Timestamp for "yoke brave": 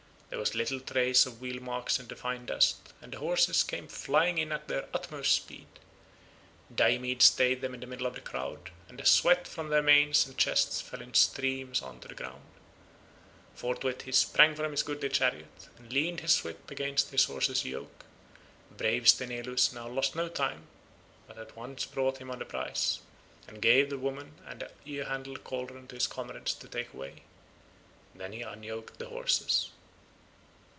17.65-19.09